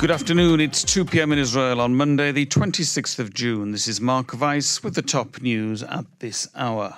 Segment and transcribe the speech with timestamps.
[0.00, 0.60] Good afternoon.
[0.60, 1.30] It's 2 p.m.
[1.30, 3.72] in Israel on Monday, the 26th of June.
[3.72, 6.96] This is Mark Weiss with the top news at this hour.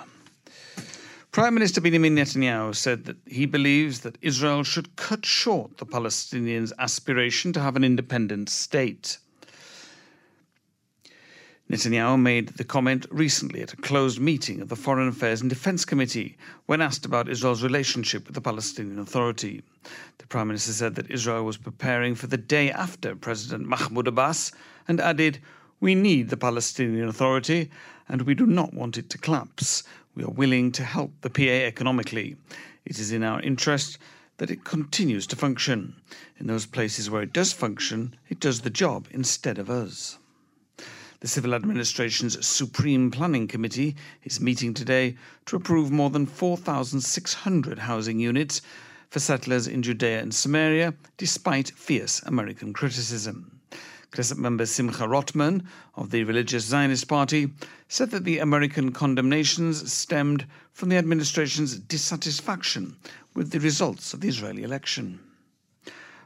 [1.33, 6.71] Prime Minister Benjamin Netanyahu said that he believes that Israel should cut short the Palestinians'
[6.79, 9.17] aspiration to have an independent state.
[11.69, 15.85] Netanyahu made the comment recently at a closed meeting of the Foreign Affairs and Defense
[15.85, 19.63] Committee when asked about Israel's relationship with the Palestinian Authority.
[20.17, 24.51] The Prime Minister said that Israel was preparing for the day after President Mahmoud Abbas
[24.89, 25.39] and added,
[25.79, 27.71] We need the Palestinian Authority
[28.09, 29.83] and we do not want it to collapse.
[30.15, 32.35] We are willing to help the PA economically.
[32.85, 33.99] It is in our interest
[34.37, 35.95] that it continues to function.
[36.37, 40.17] In those places where it does function, it does the job instead of us.
[41.23, 48.19] The Civil Administration's Supreme Planning Committee is meeting today to approve more than 4,600 housing
[48.19, 48.61] units
[49.09, 53.61] for settlers in Judea and Samaria, despite fierce American criticism.
[54.11, 57.53] Knesset member Simcha Rothman of the Religious Zionist Party
[57.87, 62.97] said that the American condemnations stemmed from the administration's dissatisfaction
[63.33, 65.21] with the results of the Israeli election.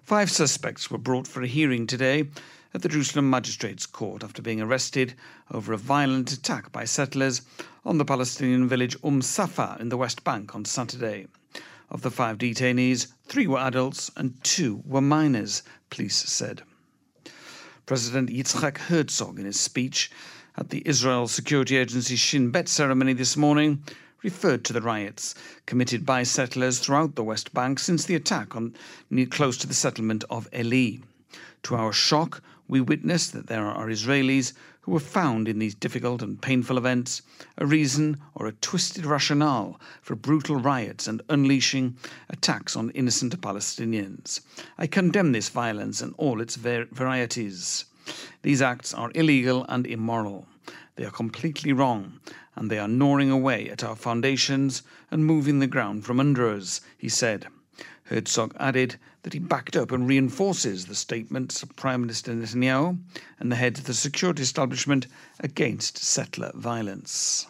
[0.02, 2.30] Five suspects were brought for a hearing today
[2.74, 5.14] at the Jerusalem Magistrates Court after being arrested
[5.52, 7.42] over a violent attack by settlers
[7.86, 11.28] on the Palestinian village Umm Safa in the West Bank on Saturday.
[11.90, 16.64] Of the five detainees, three were adults and two were minors, police said.
[17.86, 20.12] President Yitzhak Herzog, in his speech
[20.58, 23.84] at the Israel Security Agency Shin Bet ceremony this morning,
[24.24, 28.76] referred to the riots committed by settlers throughout the West Bank since the attack on
[29.10, 30.98] near close to the settlement of Eli.
[31.64, 36.22] To our shock, we witnessed that there are Israelis who have found in these difficult
[36.22, 37.22] and painful events
[37.58, 41.98] a reason or a twisted rationale for brutal riots and unleashing
[42.30, 44.40] attacks on innocent Palestinians.
[44.78, 47.84] I condemn this violence and all its varieties.
[48.44, 50.48] These acts are illegal and immoral.
[50.96, 52.22] They are completely wrong,
[52.56, 56.80] and they are gnawing away at our foundations and moving the ground from under us,
[56.98, 57.48] he said.
[58.06, 62.98] Herzog added that he backed up and reinforces the statements of Prime Minister Netanyahu
[63.42, 65.06] and the head of the security establishment
[65.42, 67.46] against settler violence.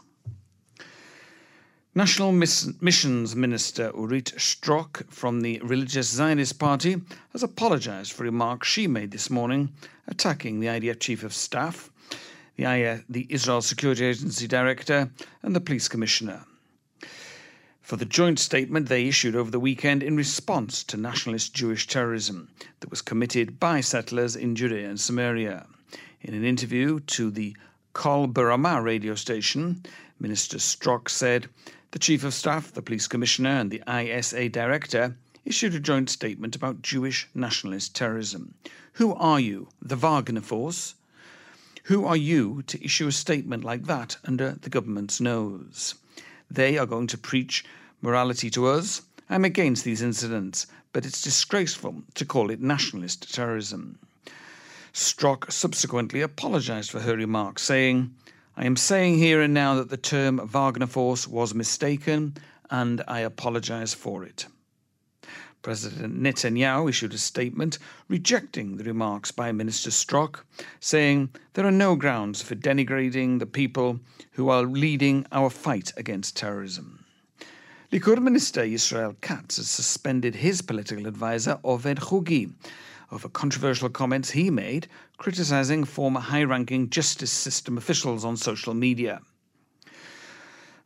[1.94, 7.00] National Missions Minister Orit Strock from the Religious Zionist Party
[7.34, 9.72] has apologized for remarks she made this morning
[10.08, 11.92] attacking the IDF Chief of Staff
[12.56, 15.12] the, the Israel Security Agency Director,
[15.44, 16.44] and the Police Commissioner.
[17.88, 22.50] For the joint statement they issued over the weekend in response to nationalist Jewish terrorism
[22.82, 25.68] that was committed by settlers in Judea and Samaria.
[26.20, 27.56] In an interview to the
[27.94, 29.84] Kol Barama radio station,
[30.20, 31.48] Minister Strock said
[31.92, 35.16] the Chief of Staff, the Police Commissioner, and the ISA Director
[35.46, 38.56] issued a joint statement about Jewish nationalist terrorism.
[38.96, 39.70] Who are you?
[39.82, 40.96] The Wagner Force?
[41.84, 45.96] Who are you to issue a statement like that under the government's nose?
[46.50, 47.66] They are going to preach
[48.02, 49.02] morality to us.
[49.30, 54.00] I'm against these incidents, but it's disgraceful to call it nationalist terrorism.
[54.94, 58.16] Strock subsequently apologized for her remarks, saying,
[58.56, 62.36] I am saying here and now that the term Wagner Force was mistaken,
[62.72, 64.48] and I apologize for it.
[65.62, 70.46] President Netanyahu issued a statement rejecting the remarks by Minister Strock,
[70.80, 74.00] saying there are no grounds for denigrating the people
[74.32, 77.06] who are leading our fight against terrorism.
[77.92, 82.54] Likud Minister Israel Katz has suspended his political advisor Oved Hugi
[83.12, 84.88] over controversial comments he made
[85.18, 89.22] criticizing former high ranking justice system officials on social media.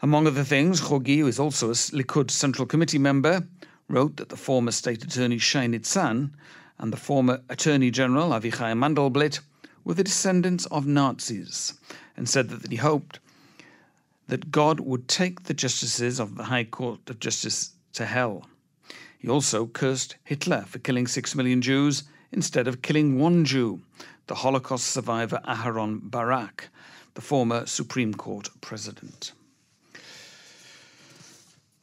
[0.04, 3.48] Among other things, Hugi, who is also a Likud Central Committee member,
[3.92, 6.32] wrote that the former State Attorney Shai Nitzan
[6.80, 9.42] and the former Attorney General Avichai Mandelblit
[9.84, 11.74] were the descendants of Nazis
[12.16, 13.20] and said that he hoped
[14.28, 18.48] that God would take the justices of the High Court of Justice to hell.
[19.20, 23.82] He also cursed Hitler for killing six million Jews instead of killing one Jew,
[24.28, 26.70] the Holocaust survivor Aharon Barak,
[27.14, 29.34] the former Supreme Court president.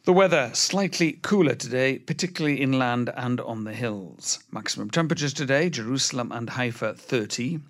[0.08, 4.42] The weather slightly cooler today, particularly inland and on the hills.
[4.50, 7.60] Maximum temperatures today Jerusalem and Haifa 30,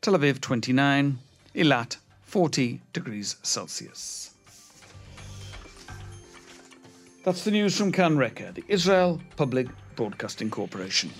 [0.00, 1.18] Tel Aviv 29,
[1.54, 4.30] Eilat, 40 degrees Celsius.
[7.24, 11.10] That's the news from Kan Reka, the Israel Public Broadcasting Corporation.